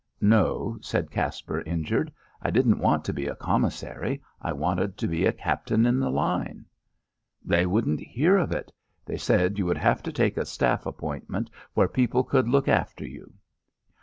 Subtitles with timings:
[0.19, 2.11] "No," said Caspar, injured.
[2.41, 4.19] "I didn't want to be a Commissary.
[4.41, 6.65] I wanted to be a Captain in the line."
[7.45, 8.71] "They wouldn't hear of it.
[9.05, 13.05] They said you would have to take a staff appointment where people could look after
[13.05, 13.31] you."